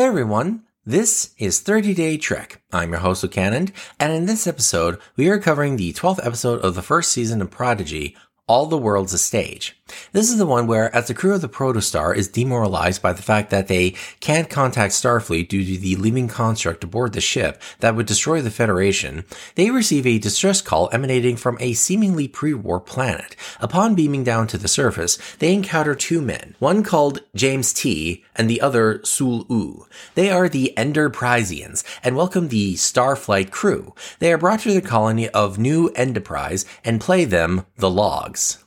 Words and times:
Hey 0.00 0.06
everyone, 0.06 0.62
this 0.86 1.34
is 1.36 1.60
30 1.60 1.92
Day 1.92 2.16
Trek. 2.16 2.62
I'm 2.72 2.92
your 2.92 3.00
host, 3.00 3.30
Canon, 3.30 3.70
and 3.98 4.14
in 4.14 4.24
this 4.24 4.46
episode, 4.46 4.98
we 5.14 5.28
are 5.28 5.38
covering 5.38 5.76
the 5.76 5.92
12th 5.92 6.24
episode 6.24 6.58
of 6.62 6.74
the 6.74 6.80
first 6.80 7.12
season 7.12 7.42
of 7.42 7.50
Prodigy, 7.50 8.16
All 8.46 8.64
the 8.64 8.78
World's 8.78 9.12
a 9.12 9.18
Stage. 9.18 9.78
This 10.12 10.30
is 10.30 10.38
the 10.38 10.46
one 10.46 10.66
where, 10.66 10.94
as 10.94 11.08
the 11.08 11.14
crew 11.14 11.34
of 11.34 11.40
the 11.40 11.48
Protostar 11.48 12.14
is 12.14 12.28
demoralized 12.28 13.02
by 13.02 13.12
the 13.12 13.22
fact 13.22 13.50
that 13.50 13.68
they 13.68 13.90
can't 14.20 14.50
contact 14.50 14.94
Starfleet 14.94 15.48
due 15.48 15.64
to 15.64 15.80
the 15.80 15.96
living 15.96 16.28
construct 16.28 16.84
aboard 16.84 17.12
the 17.12 17.20
ship 17.20 17.60
that 17.80 17.94
would 17.94 18.06
destroy 18.06 18.40
the 18.40 18.50
Federation, 18.50 19.24
they 19.54 19.70
receive 19.70 20.06
a 20.06 20.18
distress 20.18 20.60
call 20.60 20.88
emanating 20.92 21.36
from 21.36 21.56
a 21.60 21.74
seemingly 21.74 22.28
pre-war 22.28 22.80
planet. 22.80 23.36
Upon 23.60 23.94
beaming 23.94 24.24
down 24.24 24.46
to 24.48 24.58
the 24.58 24.68
surface, 24.68 25.18
they 25.38 25.52
encounter 25.52 25.94
two 25.94 26.20
men, 26.20 26.54
one 26.58 26.82
called 26.82 27.20
James 27.34 27.72
T 27.72 28.24
and 28.36 28.48
the 28.48 28.60
other 28.60 29.00
Sul 29.04 29.46
U. 29.48 29.86
They 30.14 30.30
are 30.30 30.48
the 30.48 30.72
Enterprisians 30.76 31.84
and 32.02 32.16
welcome 32.16 32.48
the 32.48 32.74
Starflight 32.74 33.50
crew. 33.50 33.94
They 34.18 34.32
are 34.32 34.38
brought 34.38 34.60
to 34.60 34.72
the 34.72 34.80
colony 34.80 35.28
of 35.28 35.58
New 35.58 35.88
Enterprise 35.90 36.64
and 36.84 37.00
play 37.00 37.24
them 37.24 37.66
the 37.76 37.90
logs. 37.90 38.58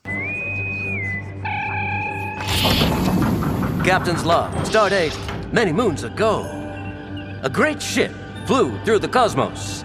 Captain's 3.83 4.25
log, 4.25 4.53
stardate 4.65 5.17
many 5.51 5.71
moons 5.73 6.03
ago. 6.03 6.43
A 7.43 7.49
great 7.49 7.81
ship 7.81 8.13
flew 8.45 8.77
through 8.85 8.99
the 8.99 9.07
cosmos, 9.07 9.83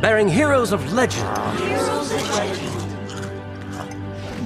bearing 0.00 0.28
heroes 0.28 0.72
of 0.72 0.92
legend. 0.92 1.26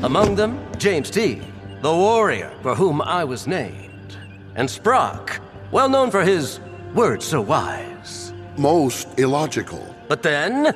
Among 0.05 0.37
them, 0.37 0.59
James 0.79 1.11
T., 1.11 1.43
the 1.83 1.93
warrior 1.93 2.53
for 2.63 2.75
whom 2.75 3.03
I 3.03 3.25
was 3.25 3.47
named, 3.47 4.17
and 4.55 4.69
Sprock, 4.69 5.41
well 5.73 5.89
known 5.89 6.11
for 6.11 6.23
his 6.23 6.61
words 6.95 7.25
so 7.25 7.41
wise. 7.41 8.33
Most 8.57 9.09
illogical. 9.19 9.95
But 10.09 10.23
then, 10.23 10.75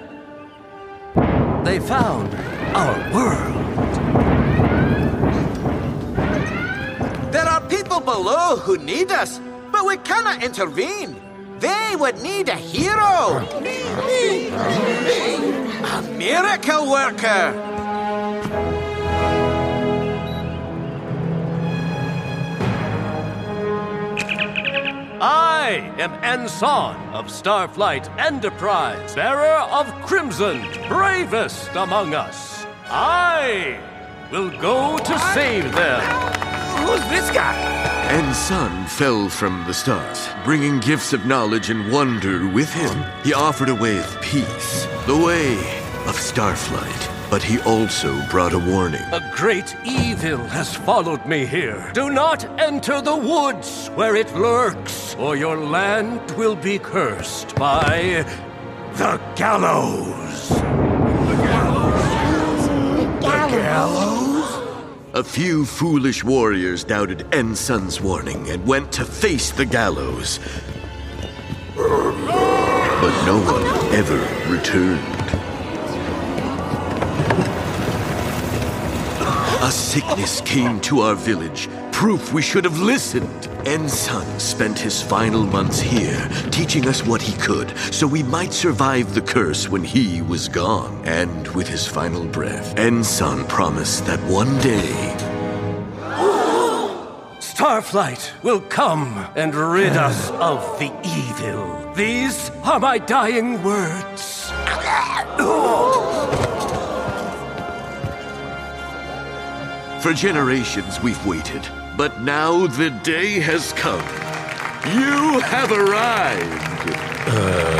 they 1.65 1.79
found 1.79 2.35
our 2.75 3.15
world. 3.15 3.70
People 7.91 8.15
below 8.15 8.57
who 8.57 8.79
need 8.79 9.11
us, 9.11 9.41
but 9.73 9.85
we 9.85 9.97
cannot 9.99 10.45
intervene. 10.45 11.17
They 11.59 11.97
would 11.99 12.23
need 12.23 12.49
a 12.49 12.55
hero. 12.55 13.39
A 15.83 16.03
miracle 16.17 16.89
worker. 16.89 17.53
I 25.23 25.93
am 25.99 26.13
Ensign 26.23 26.97
of 27.13 27.27
Starflight 27.27 28.09
Enterprise, 28.19 29.17
bearer 29.17 29.63
of 29.73 29.87
crimson, 30.07 30.61
bravest 30.87 31.71
among 31.75 32.15
us. 32.15 32.65
I 32.87 33.81
will 34.31 34.51
go 34.61 34.97
to 34.97 35.19
save 35.35 35.73
them. 35.75 36.40
Who's 36.91 37.09
this 37.09 37.31
guy? 37.31 37.55
And 38.11 38.35
Sun 38.35 38.87
fell 38.87 39.29
from 39.29 39.63
the 39.65 39.73
stars, 39.73 40.29
bringing 40.43 40.81
gifts 40.81 41.13
of 41.13 41.25
knowledge 41.25 41.71
and 41.71 41.93
wonder 41.93 42.49
with 42.49 42.69
him. 42.73 43.05
He 43.23 43.33
offered 43.33 43.69
a 43.69 43.77
way 43.77 43.97
of 43.99 44.21
peace, 44.21 44.89
the 45.07 45.17
way 45.17 45.53
of 46.09 46.17
Starflight. 46.17 47.31
But 47.31 47.45
he 47.45 47.61
also 47.61 48.21
brought 48.29 48.55
a 48.55 48.59
warning. 48.59 49.05
A 49.13 49.31
great 49.33 49.77
evil 49.85 50.39
has 50.49 50.75
followed 50.75 51.25
me 51.27 51.47
here. 51.47 51.93
Do 51.95 52.11
not 52.11 52.45
enter 52.59 53.01
the 53.01 53.15
woods 53.15 53.87
where 53.95 54.17
it 54.17 54.35
lurks, 54.35 55.15
or 55.15 55.37
your 55.37 55.59
land 55.59 56.29
will 56.33 56.57
be 56.57 56.81
cursed 56.81 57.55
by 57.55 58.25
the 58.95 59.21
gallows. 59.37 60.49
The 60.49 61.37
gallows? 63.47 64.30
A 65.13 65.25
few 65.25 65.65
foolish 65.65 66.23
warriors 66.23 66.85
doubted 66.85 67.27
Ensun's 67.33 68.01
warning 68.01 68.49
and 68.49 68.65
went 68.65 68.93
to 68.93 69.05
face 69.05 69.51
the 69.51 69.67
gallows. 69.67 70.39
But 71.75 73.25
no 73.27 73.41
one 73.41 73.65
ever 73.93 74.21
returned. 74.49 75.05
A 79.65 79.71
sickness 79.73 80.41
came 80.43 80.81
to 80.83 81.01
our 81.01 81.17
village, 81.17 81.69
proof 82.01 82.33
we 82.33 82.41
should 82.41 82.65
have 82.65 82.81
listened. 82.81 83.43
Ensun 83.67 84.41
spent 84.41 84.79
his 84.79 85.03
final 85.03 85.45
months 85.45 85.79
here, 85.79 86.27
teaching 86.51 86.89
us 86.89 87.05
what 87.05 87.21
he 87.21 87.35
could, 87.37 87.77
so 87.93 88.07
we 88.07 88.23
might 88.23 88.55
survive 88.55 89.13
the 89.13 89.21
curse 89.21 89.69
when 89.69 89.85
he 89.85 90.23
was 90.23 90.49
gone. 90.49 90.99
And 91.05 91.47
with 91.49 91.69
his 91.69 91.87
final 91.87 92.25
breath, 92.25 92.75
Ensun 92.77 93.47
promised 93.51 94.07
that 94.07 94.19
one 94.21 94.57
day 94.61 95.15
Starflight 97.39 98.33
will 98.43 98.63
come 98.63 99.29
and 99.37 99.55
rid 99.55 99.93
us 99.93 100.31
of 100.31 100.79
the 100.79 100.91
evil. 101.05 101.93
These 101.93 102.51
are 102.63 102.81
my 102.81 102.97
dying 102.97 103.63
words. 103.63 104.51
For 110.03 110.15
generations 110.15 110.99
we've 111.03 111.27
waited, 111.27 111.69
but 112.01 112.23
now 112.23 112.67
the 112.67 112.89
day 112.89 113.41
has 113.41 113.75
come. 113.75 114.01
You 114.97 115.39
have 115.41 115.71
arrived. 115.71 116.89
Uh, 117.29 117.80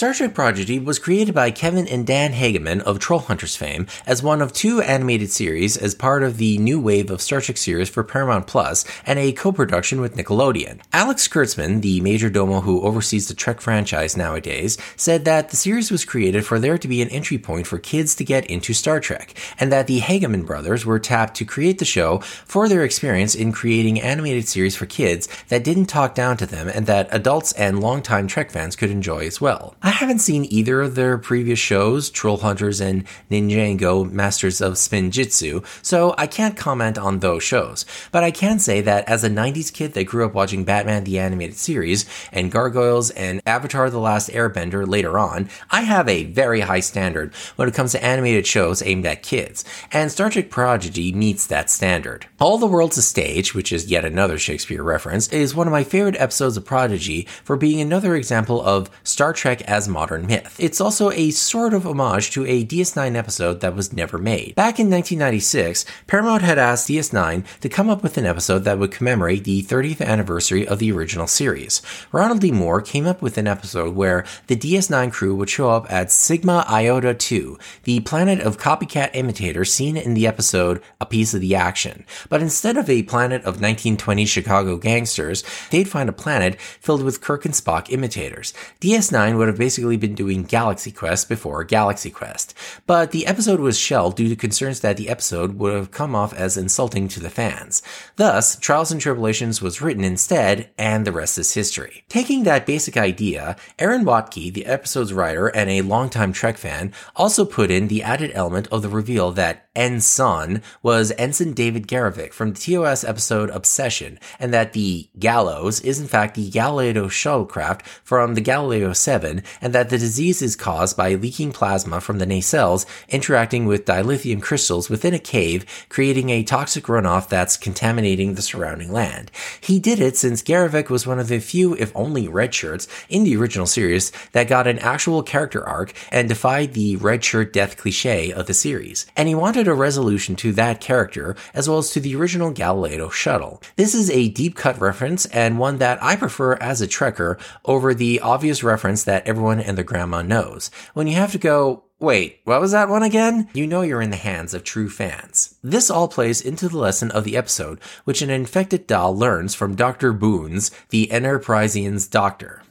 Star 0.00 0.14
Trek 0.14 0.32
Prodigy 0.32 0.78
was 0.78 0.98
created 0.98 1.34
by 1.34 1.50
Kevin 1.50 1.86
and 1.86 2.06
Dan 2.06 2.32
Hageman 2.32 2.80
of 2.80 2.98
Trollhunters 2.98 3.54
fame 3.54 3.86
as 4.06 4.22
one 4.22 4.40
of 4.40 4.50
two 4.50 4.80
animated 4.80 5.30
series 5.30 5.76
as 5.76 5.94
part 5.94 6.22
of 6.22 6.38
the 6.38 6.56
new 6.56 6.80
wave 6.80 7.10
of 7.10 7.20
Star 7.20 7.42
Trek 7.42 7.58
series 7.58 7.90
for 7.90 8.02
Paramount 8.02 8.46
Plus 8.46 8.86
and 9.04 9.18
a 9.18 9.32
co-production 9.32 10.00
with 10.00 10.16
Nickelodeon. 10.16 10.80
Alex 10.94 11.28
Kurtzman, 11.28 11.82
the 11.82 12.00
major 12.00 12.30
domo 12.30 12.62
who 12.62 12.80
oversees 12.80 13.28
the 13.28 13.34
Trek 13.34 13.60
franchise 13.60 14.16
nowadays, 14.16 14.78
said 14.96 15.26
that 15.26 15.50
the 15.50 15.58
series 15.58 15.90
was 15.90 16.06
created 16.06 16.46
for 16.46 16.58
there 16.58 16.78
to 16.78 16.88
be 16.88 17.02
an 17.02 17.10
entry 17.10 17.36
point 17.36 17.66
for 17.66 17.78
kids 17.78 18.14
to 18.14 18.24
get 18.24 18.46
into 18.46 18.72
Star 18.72 19.00
Trek, 19.00 19.34
and 19.58 19.70
that 19.70 19.86
the 19.86 20.00
Hageman 20.00 20.46
brothers 20.46 20.86
were 20.86 20.98
tapped 20.98 21.36
to 21.36 21.44
create 21.44 21.78
the 21.78 21.84
show 21.84 22.20
for 22.46 22.70
their 22.70 22.84
experience 22.84 23.34
in 23.34 23.52
creating 23.52 24.00
animated 24.00 24.48
series 24.48 24.76
for 24.76 24.86
kids 24.86 25.28
that 25.48 25.62
didn't 25.62 25.90
talk 25.90 26.14
down 26.14 26.38
to 26.38 26.46
them 26.46 26.70
and 26.70 26.86
that 26.86 27.06
adults 27.10 27.52
and 27.52 27.80
longtime 27.80 28.28
Trek 28.28 28.50
fans 28.50 28.76
could 28.76 28.90
enjoy 28.90 29.26
as 29.26 29.42
well. 29.42 29.76
Haven't 29.90 30.20
seen 30.20 30.46
either 30.50 30.80
of 30.80 30.94
their 30.94 31.18
previous 31.18 31.58
shows, 31.58 32.10
Troll 32.10 32.38
Hunters 32.38 32.80
and 32.80 33.04
Ninjago 33.30 34.10
Masters 34.10 34.60
of 34.60 34.74
Spinjitzu, 34.74 35.64
so 35.84 36.14
I 36.16 36.26
can't 36.26 36.56
comment 36.56 36.96
on 36.96 37.18
those 37.18 37.42
shows. 37.42 37.84
But 38.10 38.24
I 38.24 38.30
can 38.30 38.58
say 38.58 38.80
that 38.80 39.06
as 39.08 39.24
a 39.24 39.28
90s 39.28 39.72
kid 39.72 39.92
that 39.92 40.04
grew 40.04 40.24
up 40.24 40.32
watching 40.32 40.64
Batman 40.64 41.04
the 41.04 41.18
Animated 41.18 41.56
Series 41.56 42.06
and 42.32 42.50
Gargoyles 42.50 43.10
and 43.10 43.42
Avatar 43.44 43.90
The 43.90 43.98
Last 43.98 44.30
Airbender 44.30 44.88
later 44.88 45.18
on, 45.18 45.50
I 45.70 45.82
have 45.82 46.08
a 46.08 46.24
very 46.24 46.60
high 46.60 46.80
standard 46.80 47.34
when 47.56 47.68
it 47.68 47.74
comes 47.74 47.92
to 47.92 48.04
animated 48.04 48.46
shows 48.46 48.82
aimed 48.82 49.04
at 49.04 49.22
kids, 49.22 49.64
and 49.92 50.10
Star 50.10 50.30
Trek 50.30 50.50
Prodigy 50.50 51.12
meets 51.12 51.46
that 51.46 51.70
standard. 51.70 52.26
All 52.38 52.58
the 52.58 52.66
World's 52.66 52.96
a 52.96 53.02
Stage, 53.02 53.54
which 53.54 53.70
is 53.70 53.90
yet 53.90 54.04
another 54.04 54.38
Shakespeare 54.38 54.82
reference, 54.82 55.28
is 55.28 55.54
one 55.54 55.66
of 55.66 55.72
my 55.72 55.84
favorite 55.84 56.16
episodes 56.20 56.56
of 56.56 56.64
Prodigy 56.64 57.28
for 57.44 57.56
being 57.56 57.80
another 57.80 58.14
example 58.14 58.62
of 58.62 58.90
Star 59.04 59.32
Trek 59.32 59.60
as 59.62 59.79
modern 59.88 60.26
myth. 60.26 60.56
It's 60.58 60.80
also 60.80 61.10
a 61.10 61.30
sort 61.30 61.74
of 61.74 61.86
homage 61.86 62.30
to 62.32 62.46
a 62.46 62.64
DS9 62.64 63.16
episode 63.16 63.60
that 63.60 63.74
was 63.74 63.92
never 63.92 64.18
made. 64.18 64.54
Back 64.54 64.78
in 64.78 64.90
1996, 64.90 65.84
Paramount 66.06 66.42
had 66.42 66.58
asked 66.58 66.88
DS9 66.88 67.44
to 67.60 67.68
come 67.68 67.88
up 67.88 68.02
with 68.02 68.18
an 68.18 68.26
episode 68.26 68.60
that 68.60 68.78
would 68.78 68.90
commemorate 68.90 69.44
the 69.44 69.62
30th 69.62 70.00
anniversary 70.00 70.66
of 70.66 70.78
the 70.78 70.92
original 70.92 71.26
series. 71.26 71.82
Ronald 72.12 72.40
D. 72.40 72.50
Moore 72.50 72.80
came 72.80 73.06
up 73.06 73.22
with 73.22 73.38
an 73.38 73.46
episode 73.46 73.94
where 73.94 74.24
the 74.46 74.56
DS9 74.56 75.12
crew 75.12 75.34
would 75.34 75.50
show 75.50 75.70
up 75.70 75.90
at 75.90 76.12
Sigma 76.12 76.64
Iotia 76.68 77.18
2, 77.18 77.58
the 77.84 78.00
planet 78.00 78.40
of 78.40 78.58
copycat 78.58 79.10
imitators 79.14 79.72
seen 79.72 79.96
in 79.96 80.14
the 80.14 80.26
episode 80.26 80.82
A 81.00 81.06
Piece 81.06 81.34
of 81.34 81.40
the 81.40 81.54
Action. 81.54 82.04
But 82.28 82.42
instead 82.42 82.76
of 82.76 82.88
a 82.90 83.02
planet 83.04 83.42
of 83.42 83.60
1920 83.60 84.26
Chicago 84.26 84.76
gangsters, 84.76 85.44
they'd 85.70 85.88
find 85.88 86.08
a 86.08 86.12
planet 86.12 86.60
filled 86.60 87.02
with 87.02 87.20
Kirk 87.20 87.44
and 87.44 87.54
Spock 87.54 87.90
imitators. 87.90 88.52
DS9 88.80 89.36
would 89.36 89.48
have 89.48 89.58
basically 89.58 89.69
been 89.78 90.14
doing 90.14 90.42
Galaxy 90.42 90.90
Quest 90.92 91.28
before 91.28 91.64
Galaxy 91.64 92.10
Quest. 92.10 92.54
But 92.86 93.10
the 93.10 93.26
episode 93.26 93.60
was 93.60 93.78
shelved 93.78 94.16
due 94.16 94.28
to 94.28 94.36
concerns 94.36 94.80
that 94.80 94.96
the 94.96 95.08
episode 95.08 95.58
would 95.58 95.72
have 95.72 95.90
come 95.90 96.14
off 96.14 96.34
as 96.34 96.56
insulting 96.56 97.08
to 97.08 97.20
the 97.20 97.30
fans. 97.30 97.82
Thus, 98.16 98.56
Trials 98.56 98.92
and 98.92 99.00
Tribulations 99.00 99.62
was 99.62 99.80
written 99.80 100.04
instead, 100.04 100.70
and 100.76 101.06
the 101.06 101.12
rest 101.12 101.38
is 101.38 101.54
history. 101.54 102.04
Taking 102.08 102.42
that 102.44 102.66
basic 102.66 102.96
idea, 102.96 103.56
Aaron 103.78 104.04
Waltke, 104.04 104.52
the 104.52 104.66
episode's 104.66 105.12
writer 105.12 105.48
and 105.48 105.70
a 105.70 105.82
longtime 105.82 106.32
Trek 106.32 106.58
fan, 106.58 106.92
also 107.16 107.44
put 107.44 107.70
in 107.70 107.88
the 107.88 108.02
added 108.02 108.32
element 108.34 108.68
of 108.68 108.82
the 108.82 108.88
reveal 108.88 109.30
that 109.32 109.68
Ensign 109.76 110.62
was 110.82 111.12
Ensign 111.16 111.52
David 111.52 111.86
Garrovick 111.86 112.32
from 112.32 112.52
the 112.52 112.58
TOS 112.58 113.04
episode 113.04 113.50
Obsession, 113.50 114.18
and 114.40 114.52
that 114.52 114.72
the 114.72 115.08
Gallows 115.18 115.80
is 115.82 116.00
in 116.00 116.08
fact 116.08 116.34
the 116.34 116.50
Galileo 116.50 117.06
shuttlecraft 117.06 117.82
from 118.02 118.34
the 118.34 118.40
Galileo 118.40 118.92
7, 118.92 119.44
and 119.60 119.72
that 119.72 119.88
the 119.88 119.98
disease 119.98 120.42
is 120.42 120.56
caused 120.56 120.96
by 120.96 121.14
leaking 121.14 121.52
plasma 121.52 122.00
from 122.00 122.18
the 122.18 122.26
nacelles 122.26 122.84
interacting 123.08 123.64
with 123.64 123.84
dilithium 123.84 124.42
crystals 124.42 124.90
within 124.90 125.14
a 125.14 125.20
cave, 125.20 125.64
creating 125.88 126.30
a 126.30 126.42
toxic 126.42 126.84
runoff 126.84 127.28
that's 127.28 127.56
contaminating 127.56 128.34
the 128.34 128.42
surrounding 128.42 128.90
land. 128.90 129.30
He 129.60 129.78
did 129.78 130.00
it 130.00 130.16
since 130.16 130.42
Garrovick 130.42 130.90
was 130.90 131.06
one 131.06 131.20
of 131.20 131.28
the 131.28 131.38
few, 131.38 131.74
if 131.76 131.92
only, 131.94 132.26
red 132.26 132.52
shirts 132.52 132.88
in 133.08 133.22
the 133.22 133.36
original 133.36 133.66
series 133.66 134.10
that 134.32 134.48
got 134.48 134.66
an 134.66 134.80
actual 134.80 135.22
character 135.22 135.66
arc 135.66 135.92
and 136.10 136.28
defied 136.28 136.74
the 136.74 136.96
red 136.96 137.22
shirt 137.22 137.52
death 137.52 137.76
cliche 137.76 138.32
of 138.32 138.46
the 138.46 138.54
series. 138.54 139.06
And 139.16 139.28
he 139.28 139.34
wanted 139.36 139.68
a 139.70 139.74
resolution 139.74 140.36
to 140.36 140.52
that 140.52 140.80
character 140.80 141.34
as 141.54 141.68
well 141.68 141.78
as 141.78 141.90
to 141.90 142.00
the 142.00 142.14
original 142.16 142.50
Galileo 142.50 143.08
shuttle. 143.08 143.62
This 143.76 143.94
is 143.94 144.10
a 144.10 144.28
deep 144.28 144.56
cut 144.56 144.80
reference 144.80 145.26
and 145.26 145.58
one 145.58 145.78
that 145.78 146.02
I 146.02 146.16
prefer 146.16 146.54
as 146.56 146.82
a 146.82 146.86
Trekker 146.86 147.40
over 147.64 147.94
the 147.94 148.20
obvious 148.20 148.62
reference 148.62 149.04
that 149.04 149.26
everyone 149.26 149.60
and 149.60 149.76
their 149.76 149.84
grandma 149.84 150.22
knows. 150.22 150.70
When 150.92 151.06
you 151.06 151.14
have 151.14 151.32
to 151.32 151.38
go, 151.38 151.84
Wait, 152.00 152.40
what 152.44 152.62
was 152.62 152.72
that 152.72 152.88
one 152.88 153.02
again? 153.02 153.46
You 153.52 153.66
know 153.66 153.82
you're 153.82 154.00
in 154.00 154.08
the 154.08 154.16
hands 154.16 154.54
of 154.54 154.64
true 154.64 154.88
fans. 154.88 155.56
This 155.62 155.90
all 155.90 156.08
plays 156.08 156.40
into 156.40 156.66
the 156.66 156.78
lesson 156.78 157.10
of 157.10 157.24
the 157.24 157.36
episode, 157.36 157.78
which 158.04 158.22
an 158.22 158.30
infected 158.30 158.86
Dal 158.86 159.14
learns 159.14 159.54
from 159.54 159.76
Dr. 159.76 160.14
Boons, 160.14 160.70
the 160.88 161.12
Enterprisian's 161.12 162.08
doctor. 162.08 162.62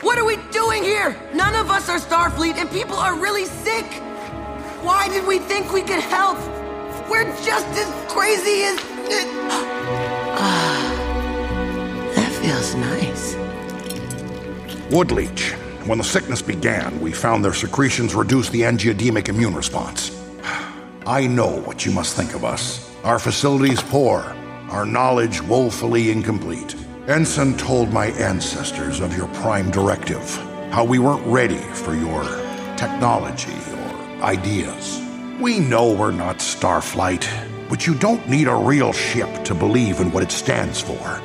What 0.00 0.18
are 0.18 0.24
we 0.24 0.38
doing 0.50 0.82
here? 0.82 1.16
None 1.34 1.54
of 1.54 1.70
us 1.70 1.88
are 1.88 2.00
Starfleet 2.00 2.56
and 2.56 2.68
people 2.68 2.96
are 2.96 3.14
really 3.14 3.44
sick. 3.44 3.86
Why 4.84 5.08
did 5.08 5.26
we 5.26 5.38
think 5.38 5.72
we 5.72 5.80
could 5.80 6.00
help? 6.00 6.36
We're 7.08 7.24
just 7.42 7.66
as 7.68 8.12
crazy 8.12 8.64
as. 8.64 8.78
Ah, 10.36 10.92
that 12.14 12.30
feels 12.32 12.74
nice. 12.74 13.34
Woodleech. 14.90 15.54
When 15.86 15.96
the 15.96 16.04
sickness 16.04 16.42
began, 16.42 17.00
we 17.00 17.12
found 17.12 17.42
their 17.42 17.54
secretions 17.54 18.14
reduced 18.14 18.52
the 18.52 18.60
angiodemic 18.60 19.30
immune 19.30 19.54
response. 19.54 20.10
I 21.06 21.26
know 21.26 21.62
what 21.62 21.86
you 21.86 21.92
must 21.92 22.14
think 22.14 22.34
of 22.34 22.44
us. 22.44 22.94
Our 23.04 23.18
facilities 23.18 23.82
poor, 23.82 24.36
our 24.68 24.84
knowledge 24.84 25.40
woefully 25.40 26.10
incomplete. 26.10 26.76
Ensign 27.08 27.56
told 27.56 27.90
my 27.90 28.08
ancestors 28.08 29.00
of 29.00 29.16
your 29.16 29.28
prime 29.28 29.70
directive, 29.70 30.28
how 30.70 30.84
we 30.84 30.98
weren't 30.98 31.26
ready 31.26 31.64
for 31.72 31.94
your 31.94 32.24
technology 32.76 33.56
or 33.78 33.93
ideas. 34.24 35.00
We 35.38 35.60
know 35.60 35.92
we're 35.92 36.10
not 36.10 36.38
Starflight, 36.38 37.28
but 37.68 37.86
you 37.86 37.94
don't 37.94 38.26
need 38.28 38.48
a 38.48 38.54
real 38.54 38.92
ship 38.92 39.44
to 39.44 39.54
believe 39.54 40.00
in 40.00 40.10
what 40.10 40.22
it 40.22 40.32
stands 40.32 40.80
for. 40.80 41.20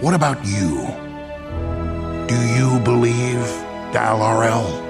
What 0.00 0.14
about 0.14 0.44
you? 0.44 0.86
Do 2.28 2.38
you 2.54 2.78
believe, 2.84 3.44
Dal 3.92 4.18
R'El? 4.18 4.89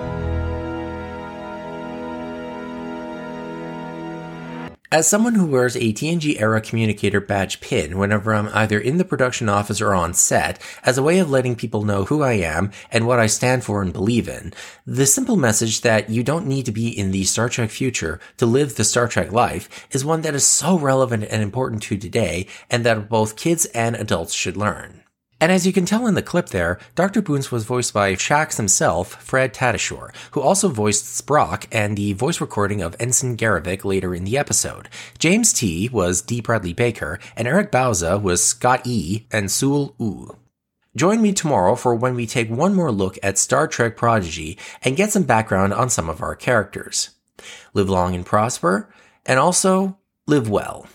As 4.93 5.07
someone 5.07 5.37
who 5.37 5.47
wears 5.47 5.77
a 5.77 5.93
TNG 5.93 6.41
era 6.41 6.61
communicator 6.61 7.21
badge 7.21 7.61
pin 7.61 7.97
whenever 7.97 8.35
I'm 8.35 8.49
either 8.49 8.77
in 8.77 8.99
the 8.99 9.05
production 9.05 9.49
office 9.49 9.81
or 9.81 9.95
on 9.95 10.15
set, 10.15 10.61
as 10.83 10.99
a 10.99 11.03
way 11.03 11.21
of 11.21 11.31
letting 11.31 11.55
people 11.55 11.85
know 11.85 12.07
who 12.07 12.25
I 12.25 12.33
am 12.33 12.73
and 12.91 13.07
what 13.07 13.21
I 13.21 13.29
stand 13.29 13.63
for 13.63 13.83
and 13.83 13.93
believe 13.93 14.29
in, 14.29 14.53
the 14.85 15.07
simple 15.07 15.37
message 15.37 15.83
that 15.83 16.11
you 16.11 16.25
don't 16.25 16.49
need 16.49 16.67
to 16.67 16.73
be 16.73 16.89
in 16.89 17.13
the 17.13 17.23
Star 17.23 17.49
Trek 17.49 17.71
future 17.71 18.19
to 18.39 18.47
live 18.47 18.75
the 18.75 18.83
Star 18.83 19.07
Trek 19.07 19.31
life 19.31 19.87
is 19.93 20.05
one 20.05 20.23
that 20.23 20.35
is 20.35 20.45
so 20.45 20.77
relevant 20.77 21.23
and 21.23 21.41
important 21.41 21.85
to 21.85 21.97
today 21.97 22.49
and 22.69 22.85
that 22.85 23.09
both 23.09 23.37
kids 23.37 23.67
and 23.67 23.95
adults 23.95 24.35
should 24.35 24.57
learn. 24.57 25.00
And 25.41 25.51
as 25.51 25.67
you 25.67 25.73
can 25.73 25.87
tell 25.87 26.07
in 26.07 26.15
the 26.15 26.23
clip 26.23 26.51
there, 26.51 26.79
Dr. 26.95 27.23
Boons 27.23 27.51
was 27.51 27.65
voiced 27.65 27.95
by 27.95 28.15
Shaxs 28.15 28.59
himself, 28.59 29.23
Fred 29.23 29.55
Tatasciore, 29.55 30.15
who 30.33 30.41
also 30.41 30.69
voiced 30.69 31.07
Sprock 31.07 31.67
and 31.73 31.97
the 31.97 32.13
voice 32.13 32.41
recording 32.41 32.83
of 32.83 32.95
Ensign 33.01 33.39
Garrovick 33.39 33.85
later 33.85 34.15
in 34.15 34.25
the 34.25 34.37
episode. 34.37 34.91
James 35.19 35.55
T 35.55 35.89
was 35.89 36.21
D. 36.21 36.43
Bradley 36.43 36.75
Baker, 36.75 37.19
and 37.37 37.49
Eric 37.49 37.73
Bauza 37.73 38.21
was 38.21 38.45
Scott 38.45 38.83
E. 38.87 39.27
and 39.33 39.51
Sewell 39.51 39.95
U. 39.99 40.37
Join 40.95 41.23
me 41.23 41.33
tomorrow 41.33 41.75
for 41.75 41.95
when 41.95 42.17
we 42.17 42.27
take 42.27 42.51
one 42.51 42.75
more 42.75 42.93
look 42.93 43.17
at 43.23 43.39
Star 43.39 43.67
Trek 43.67 43.97
Prodigy 43.97 44.59
and 44.83 44.97
get 44.97 45.13
some 45.13 45.23
background 45.23 45.73
on 45.73 45.89
some 45.89 46.11
of 46.11 46.21
our 46.21 46.35
characters. 46.35 47.11
Live 47.73 47.89
long 47.89 48.15
and 48.15 48.27
prosper, 48.27 48.93
and 49.25 49.39
also 49.39 49.97
live 50.27 50.51
well. 50.51 50.87